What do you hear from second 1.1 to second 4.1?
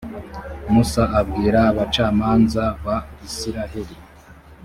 abwira abacamanza ba israheli.